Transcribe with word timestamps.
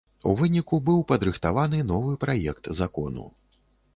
У 0.29 0.31
выніку 0.37 0.79
быў 0.87 1.01
падрыхтаваны 1.11 1.83
новы 1.91 2.13
праект 2.25 2.71
закону. 2.81 3.29